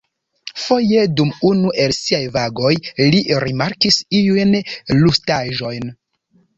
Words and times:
Foje, 0.61 1.03
dum 1.19 1.33
unu 1.49 1.73
el 1.83 1.93
siaj 1.99 2.23
vagoj, 2.39 2.73
li 3.13 3.23
rimarkis 3.47 4.03
iujn 4.25 4.61
rustaĵojn. 4.67 5.99